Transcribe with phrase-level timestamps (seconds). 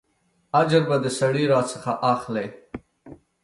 [0.61, 2.45] اجر به د سړي راڅخه اخلې.